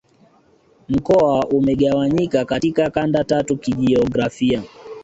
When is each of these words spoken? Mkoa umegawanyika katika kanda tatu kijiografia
Mkoa 0.89 1.47
umegawanyika 1.47 2.45
katika 2.45 2.89
kanda 2.89 3.23
tatu 3.23 3.57
kijiografia 3.57 4.63